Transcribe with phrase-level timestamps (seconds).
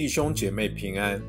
[0.00, 1.20] 弟兄姐妹平安。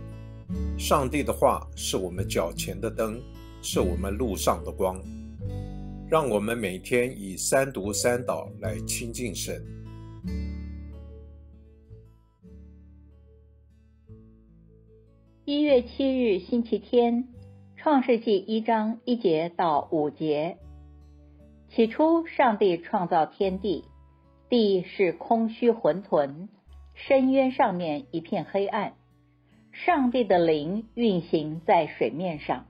[0.80, 3.22] 上帝的话是我们脚前的灯，
[3.62, 4.98] 是我们路上的光。
[6.10, 9.62] 让我们每天以三读三祷来亲近神。
[15.44, 17.28] 一月七日星期天，
[17.76, 20.58] 创世纪一章一节到五节。
[21.76, 23.84] 起初，上帝创造天地，
[24.48, 26.48] 地是空虚混沌，
[27.08, 28.94] 深渊上面一片黑暗。
[29.72, 32.66] 上帝的灵运行在水面上。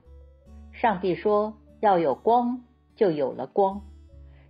[0.72, 2.64] 上帝说：“要有光，
[2.96, 3.82] 就有了光。”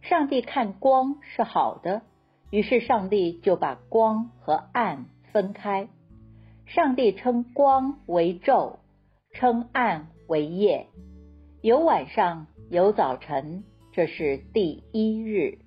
[0.00, 2.02] 上帝看光是好的，
[2.50, 5.88] 于是上帝就把光和暗分开。
[6.66, 8.76] 上帝称光为昼，
[9.32, 10.87] 称暗为夜。
[11.60, 15.59] 有晚上，有早晨，这是第一日。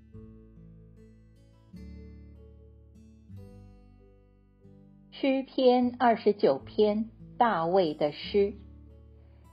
[5.28, 7.10] 诗篇二十九篇，
[7.40, 8.54] 大卫的诗。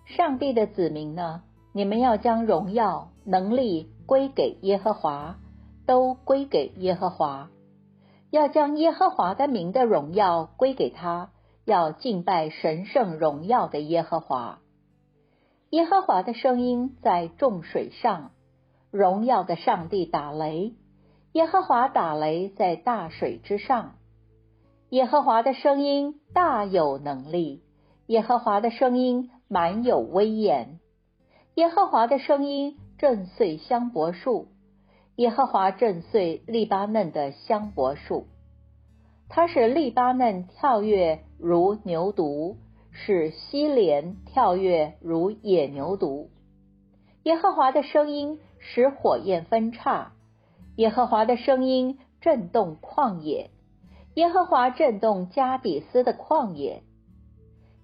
[0.04, 1.44] 上帝的子民呢？
[1.72, 5.38] 你们要将荣耀、能力归给耶和华，
[5.86, 7.48] 都归给耶和华。
[8.28, 11.30] 要将耶和华的名的荣耀归给他，
[11.64, 14.58] 要敬拜神圣荣耀的耶和华。
[15.70, 18.32] 耶和华的声音在众水上，
[18.90, 20.74] 荣耀的上帝打雷。
[21.32, 23.94] 耶和华打雷在大水之上。
[24.92, 27.62] 耶和华的声音大有能力，
[28.08, 30.80] 耶和华的声音满有威严，
[31.54, 34.48] 耶和华的声音震碎香柏树，
[35.16, 38.26] 耶和华震碎利巴嫩的香柏树，
[39.30, 42.56] 他使利巴嫩跳跃如牛犊，
[42.90, 46.26] 使西莲跳跃如野牛犊。
[47.22, 50.12] 耶和华的声音使火焰分叉，
[50.76, 53.48] 耶和华的声音震动旷野。
[54.14, 56.82] 耶和华震动加比斯的旷野，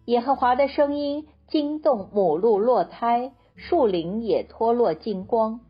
[0.04, 5.60] 耶和华的声音惊动母鹿落胎，树林也脱落金光。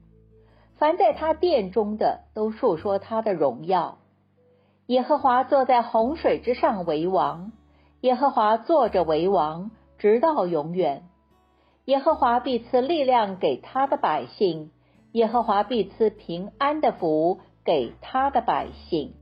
[0.77, 3.99] 凡在他殿中的都述说他的荣耀。
[4.87, 7.53] 耶和华坐在洪水之上为王，
[8.01, 11.05] 耶和华坐着为王，直到永远。
[11.85, 14.73] 耶和华必赐力量给他的百姓，
[15.13, 19.15] 耶和华必赐平安的福给他的百姓。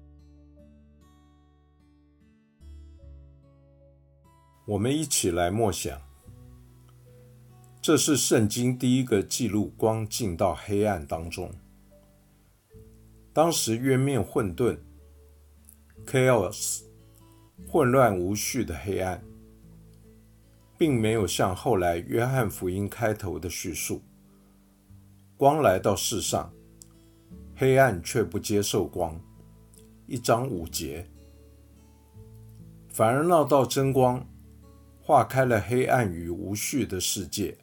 [4.66, 5.96] 我们一起来默想，
[7.80, 11.54] 这是圣经第一个记录光进到黑暗当中。
[13.32, 14.76] 当时渊面混沌
[16.04, 16.82] （chaos），
[17.68, 19.22] 混乱无序的黑暗，
[20.76, 24.02] 并没有像后来约翰福音开头的叙述，
[25.36, 26.52] 光来到世上，
[27.54, 29.16] 黑暗却不接受光。
[30.08, 31.08] 一章五节，
[32.88, 34.26] 反而闹到真光。
[35.06, 37.56] 化开了黑暗与无序的世界，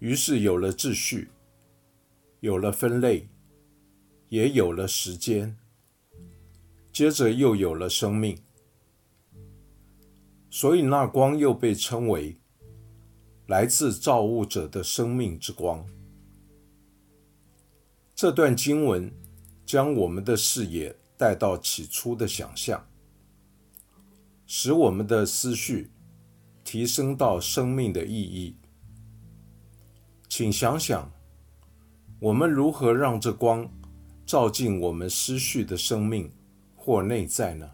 [0.00, 1.30] 于是有了秩序，
[2.40, 3.28] 有了分类，
[4.28, 5.56] 也有了时间，
[6.92, 8.36] 接着又有了生命。
[10.50, 12.36] 所以那光又被称为
[13.46, 15.86] 来自造物者的生命之光。
[18.12, 19.08] 这段经文
[19.64, 22.84] 将我们的视野带到起初的想象。
[24.54, 25.90] 使我们的思绪
[26.62, 28.54] 提升到生命的意义。
[30.28, 31.10] 请想想，
[32.20, 33.66] 我们如何让这光
[34.26, 36.30] 照进我们思绪的生命
[36.76, 37.70] 或内在呢？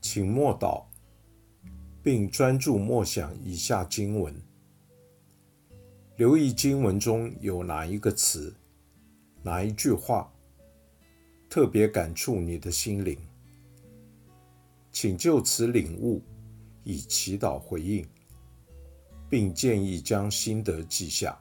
[0.00, 0.86] 请默祷，
[2.02, 4.34] 并专注默想以下经文，
[6.16, 8.54] 留意经文中有哪一个词。
[9.44, 10.32] 哪一句话
[11.50, 13.18] 特别感触你的心灵？
[14.92, 16.22] 请就此领悟，
[16.84, 18.06] 以祈祷回应，
[19.28, 21.36] 并建议将心得记下。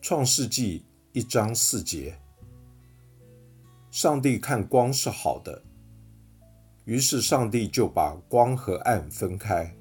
[0.00, 2.16] 创世纪一章四节：
[3.90, 5.62] 上帝看光是好的，
[6.84, 9.74] 于是上帝就把光和暗分开。